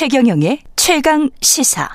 [0.00, 1.86] 최경영의 최강 시사.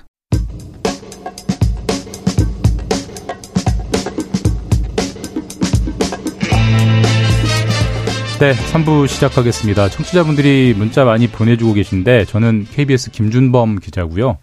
[8.39, 9.89] 네, 3부 시작하겠습니다.
[9.89, 14.38] 청취자분들이 문자 많이 보내주고 계신데 저는 KBS 김준범 기자고요.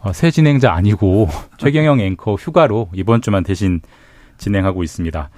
[0.00, 1.28] 어, 새 진행자 아니고
[1.58, 3.82] 최경영 앵커 휴가로 이번 주만 대신
[4.36, 5.30] 진행하고 있습니다.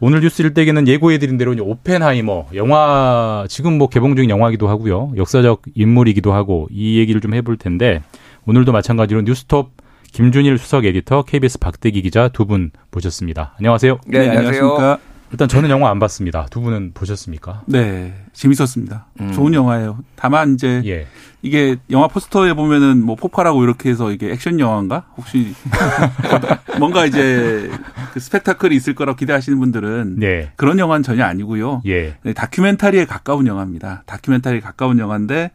[0.00, 6.32] 오늘 뉴스 일대기는 예고해드린 대로 오펜하이머 영화 지금 뭐 개봉 중인 영화기도 하고요 역사적 인물이기도
[6.32, 8.02] 하고 이 얘기를 좀 해볼 텐데
[8.46, 9.72] 오늘도 마찬가지로 뉴스톱
[10.12, 13.54] 김준일 수석 에디터 KBS 박대기 기자 두 분 모셨습니다.
[13.58, 13.98] 안녕하세요.
[14.08, 14.98] 네, 네 안녕하십니까.
[15.32, 16.46] 일단 저는 영화 안 봤습니다.
[16.50, 17.62] 두 분은 보셨습니까?
[17.66, 19.06] 네, 재밌었습니다.
[19.20, 19.32] 음.
[19.32, 19.98] 좋은 영화예요.
[20.16, 21.06] 다만 이제 예.
[21.42, 25.06] 이게 영화 포스터에 보면은 뭐 폭발하고 이렇게 해서 이게 액션 영화인가?
[25.16, 25.54] 혹시
[26.78, 27.70] 뭔가 이제
[28.12, 30.52] 그 스펙타클이 있을 거라고 기대하시는 분들은 네.
[30.56, 31.82] 그런 영화는 전혀 아니고요.
[31.86, 32.16] 예.
[32.22, 34.02] 네, 다큐멘터리에 가까운 영화입니다.
[34.06, 35.52] 다큐멘터리에 가까운 영화인데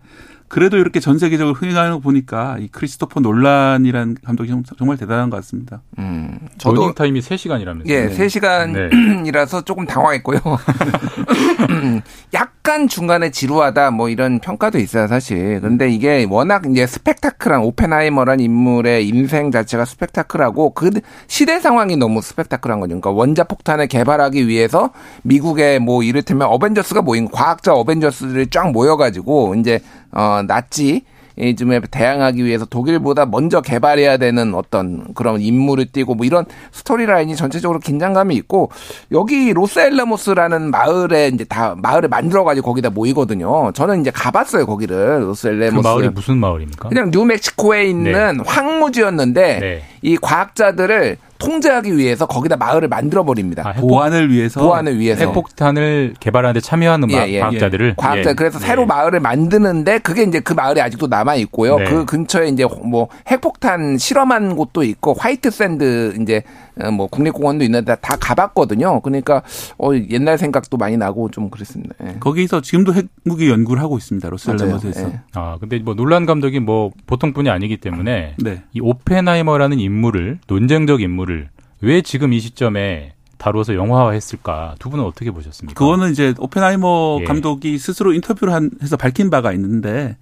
[0.48, 5.82] 그래도 이렇게 전 세계적으로 흥행하는 거 보니까 이 크리스토퍼 놀란이라는 감독이 정말 대단한 것 같습니다.
[5.98, 7.90] 음, 저도 타임이 3시간이라면서요.
[7.90, 8.16] 예, 네.
[8.16, 10.40] 3시간이라서 조금 당황했고요.
[12.34, 15.62] 약 간 중간에 지루하다 뭐 이런 평가도 있어요, 사실.
[15.62, 20.90] 근데 이게 워낙 이제 스펙타클한 오펜하이머란 인물의 인생 자체가 스펙타클하고 그
[21.28, 22.90] 시대 상황이 너무 스펙타클한 거죠.
[22.90, 24.90] 그러니까 원자 폭탄을 개발하기 위해서
[25.22, 29.80] 미국의 뭐 이를테면 어벤져스가 모인 과학자 어벤져스들이 쫙 모여가지고 이제
[30.12, 31.04] 어, 나치
[31.38, 37.36] 이즘에 대항하기 위해서 독일보다 먼저 개발해야 되는 어떤 그런 임무를 띄고 뭐 이런 스토리 라인이
[37.36, 38.72] 전체적으로 긴장감이 있고
[39.12, 43.72] 여기 로스앨러모스라는 마을에 이제 다 마을을 만들어 가지고 거기다 모이거든요.
[43.74, 45.82] 저는 이제 가봤어요 거기를 로스앨러모스.
[45.82, 46.90] 그 마을이 무슨 마을입니까?
[46.90, 48.44] 그냥 뉴멕시코에 있는 네.
[48.46, 49.84] 황무지였는데 네.
[50.02, 53.64] 이 과학자들을 통제하기 위해서 거기다 마을을 만들어 버립니다.
[53.66, 57.94] 아, 보안을 위해서 보안을 위해서 핵폭탄을 개발하는데 참여하는 예, 예, 과학자들을 예.
[57.98, 58.34] 과학자 예.
[58.34, 58.86] 그래서 새로 예.
[58.86, 61.78] 마을을 만드는데 그게 이제 그 마을이 아직도 남아 있고요.
[61.78, 61.86] 네.
[61.86, 66.44] 그 근처에 이제 뭐 핵폭탄 실험한 곳도 있고 화이트 샌드 이제
[66.82, 69.02] 어, 뭐 국립공원도 있는데 다 가봤거든요.
[69.02, 69.42] 그러니까
[69.78, 71.96] 어 옛날 생각도 많이 나고 좀 그랬습니다.
[72.06, 72.16] 예.
[72.20, 74.30] 거기서 지금도 핵무기 연구를 하고 있습니다.
[74.30, 75.08] 로스앨러모스에서.
[75.08, 75.20] 예.
[75.34, 78.64] 아 근데 뭐 놀란 감독이 뭐 보통 분이 아니기 때문에 네.
[78.74, 81.35] 이 오펜하이머라는 인물을 논쟁적 인물을
[81.82, 84.76] 왜 지금 이 시점에 다루어서 영화화했을까?
[84.80, 85.78] 두 분은 어떻게 보셨습니까?
[85.78, 87.26] 그거는 이제 오펜하이머 예.
[87.26, 90.18] 감독이 스스로 인터뷰를 한, 해서 밝힌 바가 있는데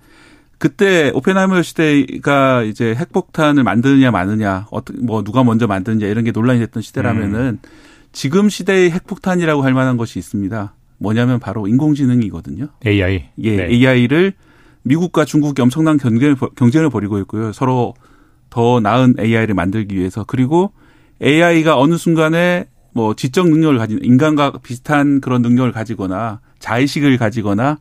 [0.58, 6.60] 그때 오펜하이머 시대가 이제 핵폭탄을 만드느냐 마느냐 어떻게 뭐 누가 먼저 만드느냐 이런 게 논란이
[6.60, 7.70] 됐던 시대라면은 음.
[8.12, 10.74] 지금 시대의 핵폭탄이라고 할 만한 것이 있습니다.
[11.00, 12.68] 뭐냐면 바로 인공지능이거든요.
[12.86, 13.30] AI.
[13.40, 13.66] 예, 네.
[13.66, 14.34] AI를
[14.84, 17.52] 미국과 중국이 엄청난 경쟁을, 경쟁을 벌이고 있고요.
[17.52, 17.94] 서로
[18.50, 20.72] 더 나은 AI를 만들기 위해서 그리고
[21.22, 27.80] AI가 어느 순간에 뭐 지적 능력을 가진 인간과 비슷한 그런 능력을 가지거나 자의식을 가지거나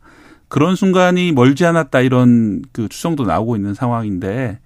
[0.49, 4.59] 그런 순간이 멀지 않았다 이런 그 추정도 나오고 있는 상황인데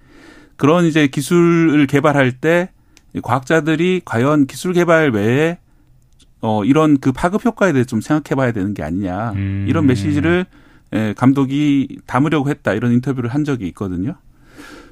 [0.55, 2.69] 그런 이제 기술을 개발할 때
[3.21, 5.57] 과학자들이 과연 기술 개발 외에
[6.41, 9.31] 어 이런 그 파급 효과에 대해 좀 생각해 봐야 되는 게 아니냐.
[9.31, 9.65] 음.
[9.67, 10.45] 이런 메시지를
[10.93, 12.73] 예, 감독이 담으려고 했다.
[12.73, 14.15] 이런 인터뷰를 한 적이 있거든요.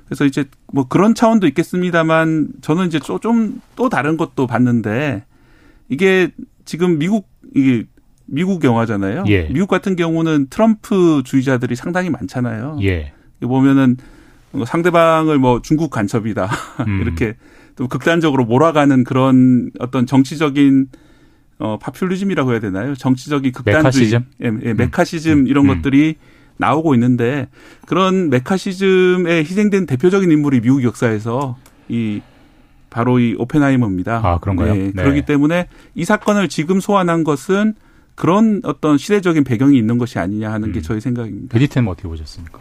[0.06, 5.24] 그래서 이제 뭐 그런 차원도 있겠습니다만 저는 이제 좀 또 다른 것도 봤는데
[5.90, 6.30] 이게
[6.64, 7.86] 지금 미국 이게
[8.26, 9.26] 미국 영화잖아요.
[9.28, 9.48] 예.
[9.50, 12.80] 미국 같은 경우는 트럼프 주의자들이 상당히 많잖아요.
[12.82, 13.14] 예.
[13.42, 13.98] 보면은
[14.66, 16.50] 상대방을 뭐 중국 간첩이다
[16.88, 17.02] 음.
[17.02, 17.36] 이렇게
[17.76, 20.88] 또 극단적으로 몰아가는 그런 어떤 정치적인
[21.60, 22.96] 어 파퓰리즘이라고 해야 되나요?
[22.96, 25.48] 정치적인 극단주의, 메카시즘, 예, 예, 메카시즘 음.
[25.48, 25.76] 이런 음.
[25.76, 26.16] 것들이
[26.58, 27.48] 나오고 있는데
[27.86, 31.58] 그런 메카시즘에 희생된 대표적인 인물이 미국 역사에서
[31.90, 32.22] 이
[32.90, 34.22] 바로 이 오펜하이머입니다.
[34.24, 34.74] 아 그런가요?
[34.74, 34.92] 네.
[34.94, 35.04] 네.
[35.04, 37.76] 그렇기 때문에 이 사건을 지금 소환한 것은
[38.16, 40.82] 그런 어떤 시대적인 배경이 있는 것이 아니냐 하는 게 음.
[40.82, 41.58] 저희 생각입니다.
[41.58, 42.60] 에디템 어떻게 보셨습니까?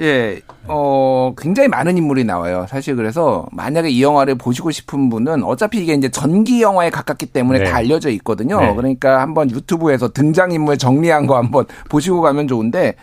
[0.00, 2.66] 예, 어, 굉장히 많은 인물이 나와요.
[2.68, 7.60] 사실 그래서 만약에 이 영화를 보시고 싶은 분은 어차피 이게 이제 전기 영화에 가깝기 때문에
[7.60, 7.64] 네.
[7.66, 8.60] 다 알려져 있거든요.
[8.60, 8.74] 네.
[8.74, 12.94] 그러니까 한번 유튜브에서 등장인물 정리한 거 한번 보시고 가면 좋은데,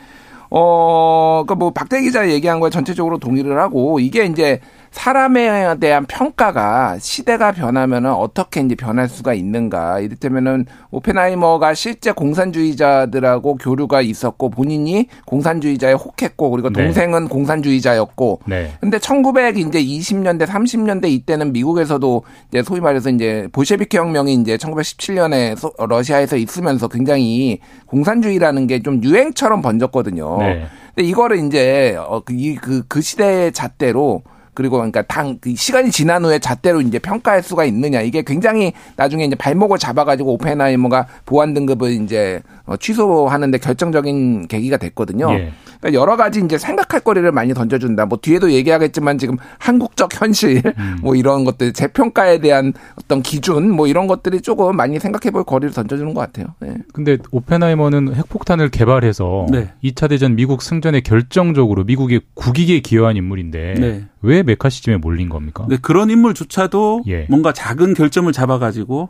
[0.56, 4.60] 어, 그니까 뭐 박대 기자 얘기한 거에 전체적으로 동의를 하고 이게 이제
[4.94, 10.00] 사람에 대한 평가가 시대가 변하면은 어떻게 이제 변할 수가 있는가.
[10.00, 16.84] 이를테면은 오펜하이머가 실제 공산주의자들하고 교류가 있었고 본인이 공산주의자에 혹했고 그리고 네.
[16.84, 17.30] 동생은 네.
[17.30, 18.42] 공산주의자였고.
[18.46, 18.72] 네.
[18.80, 25.88] 근데 1900 이제 20년대 30년대 이때는 미국에서도 이제 소위 말해서 이제 볼셰비키 혁명이 이제 1917년에
[25.90, 30.38] 러시아에서 있으면서 굉장히 공산주의라는 게 좀 유행처럼 번졌거든요.
[30.40, 30.66] 네.
[30.94, 34.22] 근데 이거를 이제 어, 그, 그, 그 시대의 잣대로
[34.54, 39.36] 그리고 그러니까 당그 시간이 지난 후에 잣대로 이제 평가할 수가 있느냐 이게 굉장히 나중에 이제
[39.36, 45.32] 발목을 잡아가지고 오펜하이머가 보안 등급을 이제 어, 취소하는데 결정적인 계기가 됐거든요.
[45.34, 45.54] 예.
[45.84, 48.06] 그러니까 여러 가지 이제 생각할 거리를 많이 던져준다.
[48.06, 50.98] 뭐 뒤에도 얘기하겠지만 지금 한국적 현실 음.
[51.02, 56.14] 뭐 이런 것들 재평가에 대한 어떤 기준 뭐 이런 것들이 조금 많이 생각해볼 거리를 던져주는
[56.14, 56.48] 것 같아요.
[56.60, 56.78] 네.
[56.94, 59.74] 근데 오펜하이머는 핵폭탄을 개발해서 네.
[59.84, 64.06] 2차 대전 미국 승전에 결정적으로 미국의 국익에 기여한 인물인데 네.
[64.22, 65.66] 왜 메카시즘에 몰린 겁니까?
[65.68, 67.28] 네, 그런 인물조차도 예.
[67.30, 69.10] 뭔가 작은 결점을 잡아가지고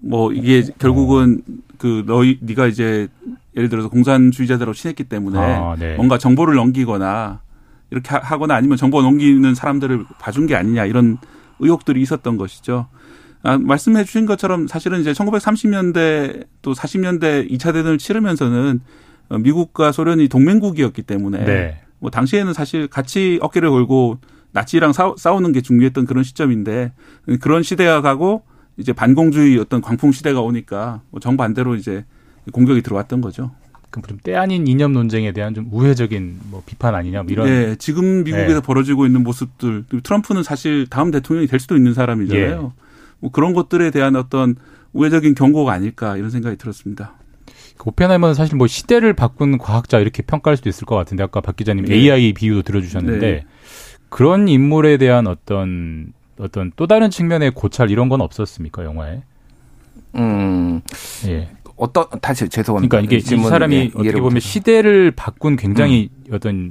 [0.00, 1.42] 뭐 이게 결국은
[1.78, 3.08] 그 너희 네가 이제
[3.56, 5.96] 예를 들어서 공산주의자대로 친했기 때문에 아, 네.
[5.96, 7.40] 뭔가 정보를 넘기거나
[7.90, 11.18] 이렇게 하거나 아니면 정보 넘기는 사람들을 봐준 게 아니냐 이런
[11.58, 12.86] 의혹들이 있었던 것이죠.
[13.42, 18.80] 아, 말씀해 주신 것처럼 사실은 이제 1930년대 또 40년대 2차 대전을 치르면서는
[19.40, 21.80] 미국과 소련이 동맹국이었기 때문에 네.
[21.98, 24.18] 뭐 당시에는 사실 같이 어깨를 걸고
[24.52, 26.92] 나치랑 싸우는 게 중요했던 그런 시점인데
[27.40, 28.42] 그런 시대가 가고
[28.80, 32.04] 이제 반공주의 어떤 광풍 시대가 오니까 뭐 정반대로 이제
[32.52, 33.52] 공격이 들어왔던 거죠.
[33.90, 37.46] 그럼 좀 때 아닌 이념 논쟁에 대한 좀 우회적인 뭐 비판 아니냐 뭐 이런.
[37.46, 38.60] 네, 지금 미국에서 네.
[38.60, 39.84] 벌어지고 있는 모습들.
[40.02, 42.72] 트럼프는 사실 다음 대통령이 될 수도 있는 사람이잖아요.
[42.76, 42.82] 예.
[43.18, 44.56] 뭐 그런 것들에 대한 어떤
[44.92, 47.14] 우회적인 경고가 아닐까 이런 생각이 들었습니다.
[47.84, 51.86] 오펜하이머는 사실 뭐 시대를 바꾼 과학자 이렇게 평가할 수도 있을 것 같은데 아까 박 기자님
[51.86, 51.94] 네.
[51.94, 53.44] AI 비유도 들어주셨는데 네.
[54.08, 59.22] 그런 인물에 대한 어떤 어떤 또 다른 측면의 고찰 이런 건 없었습니까 영화에?
[60.16, 60.80] 음,
[61.26, 61.48] 예.
[61.76, 62.96] 어떤 다시 죄송합니다.
[62.96, 66.34] 그러니까 이게 이 사람이 예, 어떻게 보면 시대를 바꾼 굉장히 음.
[66.34, 66.70] 어떤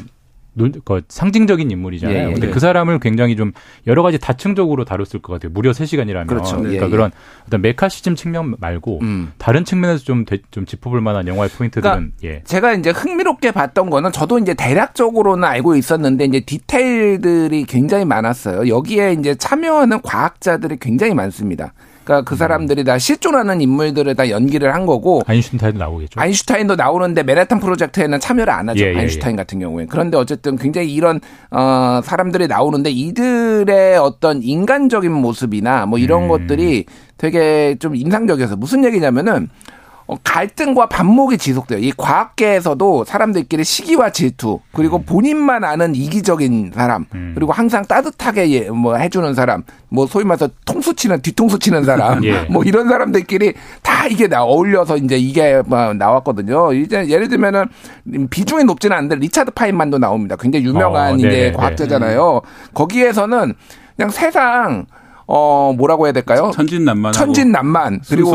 [0.85, 2.17] 그 상징적인 인물이잖아요.
[2.17, 2.31] 예, 예.
[2.33, 2.53] 근데 네.
[2.53, 3.51] 그 사람을 굉장히 좀
[3.87, 5.51] 여러 가지 다층적으로 다뤘을 것 같아요.
[5.53, 6.27] 무려 3시간이라면.
[6.27, 6.57] 그렇죠.
[6.57, 7.11] 그러니까 예, 그런
[7.47, 9.31] 어떤 메카시즘 측면 말고 음.
[9.37, 12.43] 다른 측면에서 좀, 좀 짚어볼 만한 영화의 포인트들은 그러니까 예.
[12.43, 18.67] 제가 이제 흥미롭게 봤던 거는 저도 이제 대략적으로는 알고 있었는데 이제 디테일들이 굉장히 많았어요.
[18.67, 21.73] 여기에 이제 참여하는 과학자들이 굉장히 많습니다.
[22.09, 26.19] 그러니까 그 사람들이 다 실존하는 인물들을 다 연기를 한 거고 아인슈타인도 나오겠죠.
[26.19, 28.83] 아인슈타인도 나오는데 맨해튼 프로젝트에는 참여를 안 하죠.
[28.83, 29.37] 예, 예, 아인슈타인 예.
[29.37, 29.85] 같은 경우에.
[29.87, 31.19] 그런데 어쨌든 굉장히 이런
[31.51, 36.27] 어 사람들이 나오는데 이들의 어떤 인간적인 모습이나 뭐 이런 음.
[36.29, 36.85] 것들이
[37.17, 39.77] 되게 좀 인상적이어서 무슨 얘기냐면은 어,
[40.23, 41.79] 갈등과 반목이 지속돼요.
[41.79, 45.03] 이 과학계에서도 사람들끼리 시기와 질투 그리고 음.
[45.05, 47.33] 본인만 아는 이기적인 사람 음.
[47.35, 52.23] 그리고 항상 따뜻하게 예, 뭐 해주는 사람 뭐 소위 말해서 통수 치는 뒤통수 치는 사람
[52.25, 52.41] 예.
[52.49, 53.53] 뭐 이런 사람들끼리
[53.83, 56.73] 다 이게 나 어울려서 이제 이게 뭐 나왔거든요.
[56.73, 57.65] 이제 예를 들면은
[58.29, 60.35] 비중이 높지는 않은데 리차드 파인만도 나옵니다.
[60.39, 62.41] 굉장히 유명한 어, 이제 과학자잖아요.
[62.73, 63.53] 거기에서는
[63.95, 64.85] 그냥 세상
[65.31, 66.49] 어 뭐라고 해야 될까요?
[66.55, 68.33] 천진난만 천진난만 그리고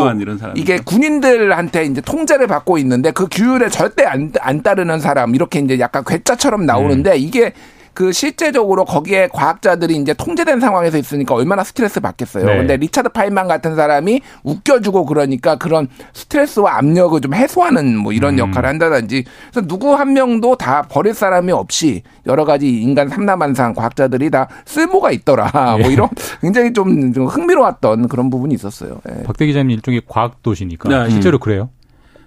[0.55, 5.81] 이게 군인들한테 이제 통제를 받고 있는데 그 규율에 절대 안, 안 따르는 사람 이렇게 이제
[5.81, 7.17] 약간 괴짜처럼 나오는데 음.
[7.17, 7.53] 이게
[7.95, 12.45] 그 실제적으로 거기에 과학자들이 이제 통제된 상황에서 있으니까 얼마나 스트레스 받겠어요.
[12.45, 12.57] 네.
[12.59, 18.39] 근데 리차드 파인만 같은 사람이 웃겨주고 그러니까 그런 스트레스와 압력을 좀 해소하는 뭐 이런 음.
[18.41, 24.31] 역할을 한다든지 그래서 누구 한 명도 다 버릴 사람이 없이 여러 가지 인간 삼라만상 과학자들이
[24.31, 25.51] 다 쓸모가 있더라.
[25.53, 25.83] 뭐 네.
[25.83, 26.09] 뭐 이런
[26.41, 29.01] 굉장히 좀, 좀 흥미로웠던 그런 부분이 있었어요.
[29.05, 29.23] 네.
[29.23, 31.11] 박대 기 자님 일종의 과학 도시니까 네.
[31.11, 31.71] 실제로 그래요?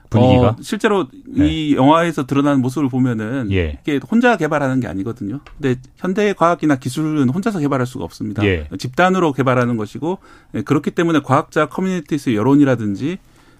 [0.09, 0.49] 분위기가?
[0.49, 1.47] 어, 실제로 네.
[1.47, 3.79] 이 영화에서 드러나는 모습을 보면은 예.
[3.81, 5.39] 이게 혼자 개발하는 게 아니거든요.
[5.59, 8.45] 근데 현대 과학이나 기술은 혼자서 개발할 수가 없습니다.
[8.45, 8.67] 예.
[8.77, 10.19] 집단으로 개발하는 것이고
[10.55, 13.17] 예, 그렇기 때문에 과학자 커뮤니티에서 여론이라든지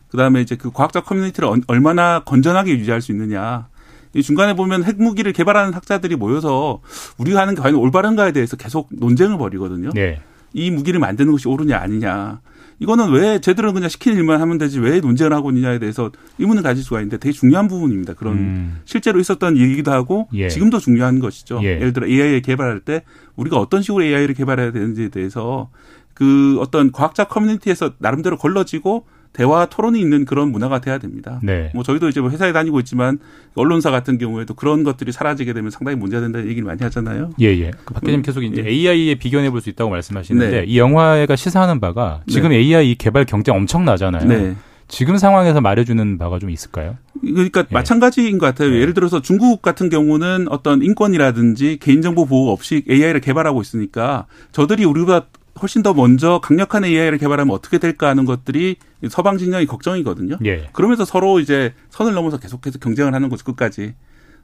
[0.10, 3.68] 그다음에 이제 그 과학자 커뮤니티를 얼마나 건전하게 유지할 수 있느냐.
[4.14, 6.82] 이 중간에 보면 핵무기를 개발하는 학자들이 모여서
[7.18, 9.92] 우리가 하는 게 과연 올바른가에 대해서 계속 논쟁을 벌이거든요.
[9.94, 10.22] 네.
[10.58, 12.42] 이 무기를 만드는 것이 옳으냐 아니냐.
[12.80, 16.84] 이거는 왜 제대로 그냥 시키는 일만 하면 되지 왜 논쟁을 하고 있느냐에 대해서 의문을 가질
[16.84, 18.14] 수가 있는데 되게 중요한 부분입니다.
[18.14, 18.80] 그런 음.
[18.86, 20.50] 실제로 있었던 얘기기도 하고 예.
[20.50, 21.60] 지금도 중요한 것이죠.
[21.64, 21.76] 예.
[21.78, 23.04] 를 들어 AI를 개발할 때
[23.36, 25.70] 우리가 어떤 식으로 AI를 개발해야 되는지에 대해서
[26.14, 31.40] 그 어떤 과학자 커뮤니티에서 나름대로 걸러지고 대화 토론이 있는 그런 문화가 돼야 됩니다.
[31.44, 31.72] 네.
[31.76, 33.20] 뭐 저희도 이제 뭐 회사에 다니고 있지만
[33.56, 37.32] 언론사 같은 경우에도 그런 것들이 사라지게 되면 상당히 문제가 된다는 얘기를 많이 하잖아요.
[37.42, 37.72] 예, 예.
[37.86, 38.70] 그 박 기자님 계속 이제 예.
[38.70, 40.64] AI에 비견해 볼 수 있다고 말씀하시는데 네.
[40.68, 42.58] 이 영화가 시사하는 바가 지금 네.
[42.58, 44.26] AI 개발 경쟁 엄청나잖아요.
[44.28, 44.56] 네.
[44.90, 46.96] 지금 상황에서 말해주는 바가 좀 있을까요?
[47.22, 47.66] 그러니까 예.
[47.74, 48.74] 마찬가지인 것 같아요.
[48.74, 48.80] 예.
[48.80, 55.26] 예를 들어서 중국 같은 경우는 어떤 인권이라든지 개인정보 보호 없이 AI를 개발하고 있으니까 저들이 우리보다
[55.62, 58.78] 훨씬 더 먼저 강력한 AI를 개발하면 어떻게 될까 하는 것들이
[59.10, 60.38] 서방 진영이 걱정이거든요.
[60.46, 60.70] 예.
[60.74, 63.94] 그러면서 서로 이제 선을 넘어서 계속해서 경쟁을 하는 거죠 끝까지.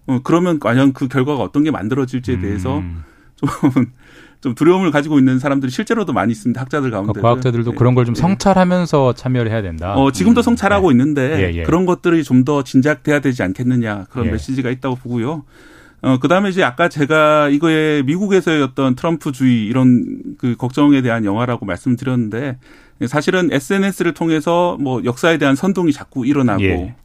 [0.07, 3.03] 어, 그러면 과연 그 결과가 어떤 게 만들어질지에 대해서 음.
[3.35, 3.49] 좀,
[4.41, 6.59] 좀 두려움을 가지고 있는 사람들이 실제로도 많이 있습니다.
[6.59, 7.13] 학자들 가운데.
[7.13, 7.77] 그러니까 과학자들도 네.
[7.77, 8.19] 그런 걸좀 예.
[8.19, 9.93] 성찰하면서 참여를 해야 된다.
[9.95, 10.43] 어, 지금도 음.
[10.43, 10.93] 성찰하고 네.
[10.93, 11.63] 있는데.
[11.65, 14.31] 그런 것들이 좀 더 진작돼야 되지 않겠느냐 그런 예.
[14.31, 15.45] 메시지가 있다고 보고요.
[16.03, 21.65] 어, 그 다음에 이제 아까 제가 이거에 미국에서의 어떤 트럼프주의 이런 그 걱정에 대한 영화라고
[21.65, 22.57] 말씀드렸는데
[23.07, 26.95] 사실은 SNS를 통해서 뭐 역사에 대한 선동이 자꾸 일어나고 예.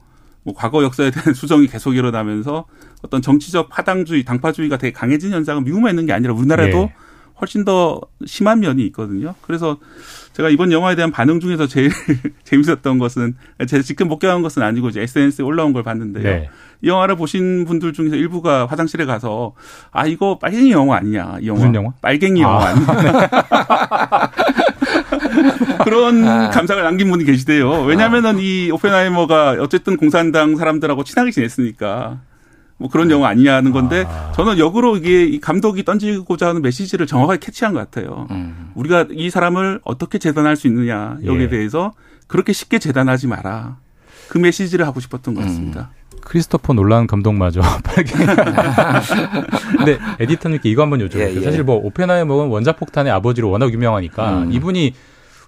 [0.43, 2.67] 뭐 과거 역사에 대한 수정이 계속 일어나면서
[3.03, 6.95] 어떤 정치적 파당주의, 당파주의가 되게 강해진 현상은 미국만 있는 게 아니라 우리나라도 예.
[7.41, 9.35] 훨씬 더 심한 면이 있거든요.
[9.43, 9.79] 그래서
[10.33, 11.91] 제가 이번 영화에 대한 반응 중에서 제일
[12.45, 16.23] 재밌었던 것은 제가 직접 목격한 것은 아니고 이제 SNS에 올라온 걸 봤는데요.
[16.23, 16.49] 네.
[16.83, 19.55] 이 영화를 보신 분들 중에서 일부가 화장실에 가서
[19.91, 21.93] 아 이거 빨갱이 영화 아니냐 이 영화 무슨 영화?
[22.01, 22.75] 빨갱이 영화 아.
[22.75, 23.29] 니냐
[25.85, 26.51] 그런 아.
[26.51, 27.83] 감상을 남긴 분이 계시대요.
[27.83, 28.41] 왜냐하면은 아.
[28.41, 32.21] 이 오펜하이머가 어쨌든 공산당 사람들하고 친하게 지냈으니까
[32.79, 34.33] 뭐 그런 영화 아니냐는 건데 아.
[34.35, 38.27] 저는 역으로 이게 이 감독이 던지고자 하는 메시지를 정확하게 캐치한 것 같아요.
[38.31, 38.71] 음.
[38.75, 41.49] 우리가 이 사람을 어떻게 재단할 수 있느냐 여기에 예.
[41.49, 41.93] 대해서
[42.29, 43.79] 그렇게 쉽게 재단하지 마라.
[44.29, 45.91] 그 메시지를 하고 싶었던 것 같습니다.
[45.93, 45.99] 음.
[46.21, 48.27] 크리스토퍼 놀란 감독마저 빨갱이.
[49.79, 51.21] 근데 에디터님께 이거 한번 여쭤볼게요.
[51.21, 51.41] 예, 예.
[51.41, 54.53] 사실 뭐 오펜하이머는 원자폭탄의 아버지로 워낙 유명하니까 음.
[54.53, 54.95] 이분이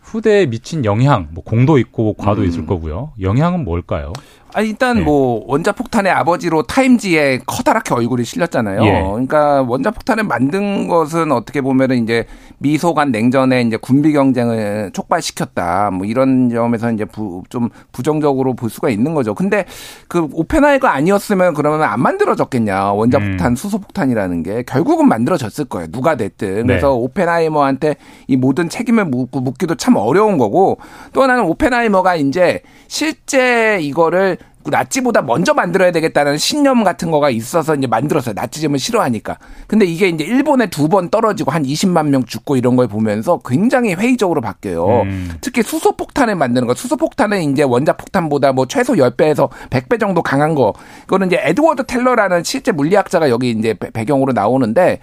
[0.03, 2.47] 후대에 미친 영향, 뭐 공도 있고 과도 음.
[2.47, 3.13] 있을 거고요.
[3.21, 4.13] 영향은 뭘까요?
[4.55, 5.03] 아 일단 네.
[5.03, 8.83] 뭐 원자폭탄의 아버지로 타임지에 커다랗게 얼굴이 실렸잖아요.
[8.85, 9.03] 예.
[9.03, 12.27] 그러니까 원자폭탄을 만든 것은 어떻게 보면은 이제
[12.59, 15.91] 미소 간 냉전에 이제 군비 경쟁을 촉발시켰다.
[15.93, 19.35] 뭐 이런 점에서 이제 부, 좀 부정적으로 볼 수가 있는 거죠.
[19.35, 19.65] 근데
[20.09, 22.93] 그 오펜하이가 아니었으면 그러면 안 만들어졌겠냐.
[22.93, 23.57] 원자폭탄, 음.
[23.57, 25.89] 수소폭탄이라는 게 결국은 만들어졌을 거예요.
[25.91, 26.57] 누가 됐든.
[26.57, 26.63] 네.
[26.63, 30.79] 그래서 오펜하이머한테 이 모든 책임을 묻고 묻기도 참 어려운 거고
[31.13, 37.87] 또 하나는 오펜하이머가 이제 실제 이거를 나치보다 먼저 만들어야 되겠다는 신념 같은 거가 있어서 이제
[37.87, 38.35] 만들었어요.
[38.35, 39.39] 나치즘을 싫어하니까.
[39.67, 43.95] 근데 이게 이제 일본에 두 번 떨어지고 한 20만 명 죽고 이런 걸 보면서 굉장히
[43.95, 45.03] 회의적으로 바뀌어요.
[45.03, 45.31] 음.
[45.41, 46.75] 특히 수소폭탄을 만드는 거.
[46.75, 50.75] 수소폭탄은 이제 원자폭탄보다 뭐 최소 10배에서 100배 정도 강한 거.
[51.03, 54.99] 그거는 이제 에드워드 텔러라는 실제 물리학자가 여기 이제 배경으로 나오는데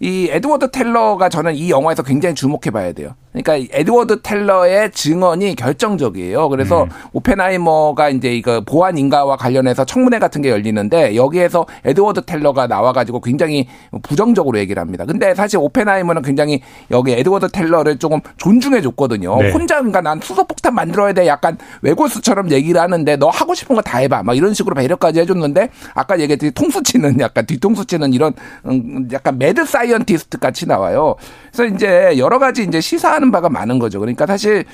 [0.00, 3.14] 이 에드워드 텔러가 저는 이 영화에서 굉장히 주목해 봐야 돼요.
[3.32, 6.48] 그러니까 에드워드 텔러의 증언이 결정적이에요.
[6.48, 6.88] 그래서 음.
[7.12, 13.68] 오펜하이머가 이제 이거 보안 인가와 관련해서 청문회 같은 게 열리는데 여기에서 에드워드 텔러가 나와가지고 굉장히
[14.02, 15.04] 부정적으로 얘기를 합니다.
[15.04, 16.60] 근데 사실 오펜하이머는 굉장히
[16.90, 19.36] 여기 에드워드 텔러를 조금 존중해 줬거든요.
[19.42, 19.50] 네.
[19.50, 23.98] 혼자 그러니까 난 수소폭탄 만들어야 돼 약간 외골수처럼 얘기를 하는데 너 하고 싶은 거 다
[23.98, 24.22] 해봐.
[24.22, 28.32] 막 이런 식으로 배려까지 해줬는데 아까 얘기했듯이 통수 치는 약간 뒤통수 치는 이런
[28.66, 31.16] 음, 약간 mad sci scientist 같이 나와요.
[31.52, 34.00] 그래서 이제 여러 가지 이제 시사 하는 바가 많은 거죠.
[34.00, 34.64] 그러니까 사실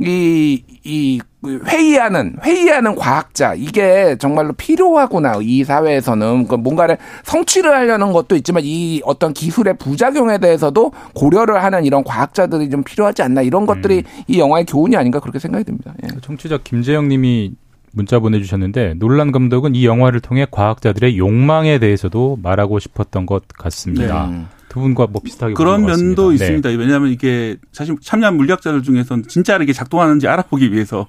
[0.00, 6.48] 이, 이 회의하는, 회의하는 과학자, 이게 정말로 필요하구나, 이 사회에서는.
[6.48, 12.70] 그 뭔가를 성취를 하려는 것도 있지만 이 어떤 기술의 부작용에 대해서도 고려를 하는 이런 과학자들이
[12.70, 14.22] 좀 필요하지 않나, 이런 것들이 음.
[14.26, 15.94] 이 영화의 교훈이 아닌가 그렇게 생각이 듭니다.
[16.02, 16.08] 예.
[16.20, 17.52] 청취자 김재영 님이
[17.92, 24.28] 문자 보내주셨는데 놀란 감독은 이 영화를 통해 과학자들의 욕망에 대해서도 말하고 싶었던 것 같습니다.
[24.30, 24.44] 네.
[24.72, 26.36] 두 분과 뭐 비슷하게 그런 면도 네.
[26.36, 26.70] 있습니다.
[26.70, 31.06] 왜냐하면 이게 사실 참여한 물리학자들 중에서는 진짜 이게 작동하는지 알아보기 위해서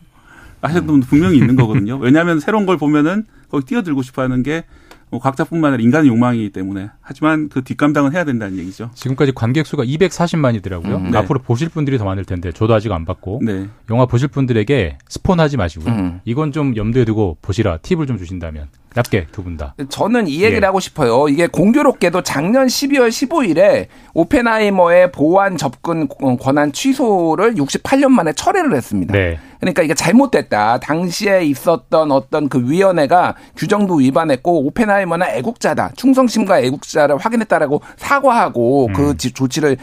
[0.62, 1.98] 하셨던 분도 분명히 있는 거거든요.
[1.98, 7.64] 왜냐하면 새로운 걸 보면은 거기 뛰어들고 싶어하는 게뭐 각자뿐만 아니라 인간의 욕망이기 때문에 하지만 그
[7.64, 8.92] 뒷감당은 해야 된다는 얘기죠.
[8.96, 10.96] 지금까지 관객 수가 240만이더라고요.
[10.98, 11.18] 음, 네.
[11.20, 13.70] 앞으로 보실 분들이 더 많을 텐데 저도 아직 안 봤고 네.
[13.90, 15.94] 영화 보실 분들에게 스폰하지 마시고요.
[15.94, 16.20] 음.
[16.26, 19.76] 이건 좀 염두에 두고 보시라 팁을 좀 주신다면 납게 두 분 다.
[19.90, 20.66] 저는 이 얘기를 예.
[20.66, 21.28] 하고 싶어요.
[21.28, 26.08] 이게 공교롭게도 작년 12월 15일에 오펜하이머의 보안 접근
[26.40, 29.14] 권한 취소를 68년 만에 철회를 했습니다.
[29.14, 29.40] 네.
[29.60, 30.80] 그러니까 이게 잘못됐다.
[30.80, 35.92] 당시에 있었던 어떤 그 위원회가 규정도 위반했고 오펜하이머는 애국자다.
[35.96, 39.16] 충성심과 애국자를 확인했다라고 사과하고 그 음.
[39.18, 39.78] 그 조치를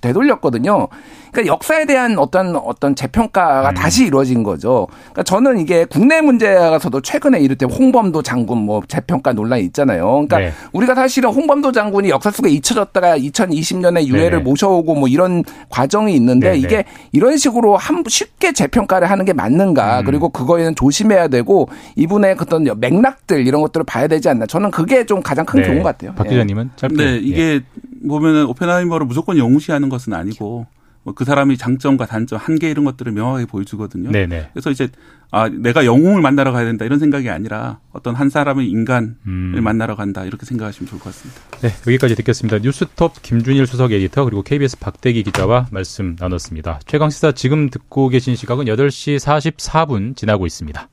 [0.00, 0.88] 되돌렸거든요.
[1.32, 3.74] 그러니까 역사에 대한 어떤 어떤 재평가가 음.
[3.74, 4.88] 다시 이루어진 거죠.
[5.12, 10.04] 그러니까 저는 이게 국내 문제에서도 최근에 이를테면 홍범도 장군 뭐 재평가 논란이 있잖아요.
[10.04, 10.52] 그러니까 네.
[10.72, 16.52] 우리가 사실은 홍범도 장군이 역사 속에 잊혀졌다가 2020년에 유해를 네 모셔오고 뭐 이런 과정이 있는데
[16.52, 16.58] 네네.
[16.58, 20.00] 이게 이런 식으로 한 쉽게 재평가를 하는 게 맞는가?
[20.00, 20.04] 음.
[20.04, 24.46] 그리고 그거에는 조심해야 되고 이분의 어떤 맥락들 이런 것들을 봐야 되지 않나?
[24.46, 25.68] 저는 그게 좀 가장 큰 네.
[25.68, 26.14] 교훈 같아요.
[26.14, 26.96] 박 기자님은 짧게.
[26.96, 27.60] 네, 이게 예.
[28.06, 30.66] 보면은 오펜하이머를 무조건 영웅시하는 것은 아니고
[31.08, 34.10] 뭐 그 사람이 장점과 단점, 한계 이런 것들을 명확하게 보여주거든요.
[34.10, 34.50] 네네.
[34.52, 34.88] 그래서 이제
[35.30, 39.60] 아 내가 영웅을 만나러 가야 된다 이런 생각이 아니라 어떤 한 사람의 인간을 음.
[39.62, 41.40] 만나러 간다 이렇게 생각하시면 좋을 것 같습니다.
[41.60, 42.58] 네 여기까지 듣겠습니다.
[42.58, 46.80] 뉴스톱 김준일 수석 에디터 그리고 KBS 박대기 기자와 말씀 나눴습니다.
[46.86, 50.86] 최강 시사 지금 듣고 계신 시각은 8시 44분 지나고 있습니다.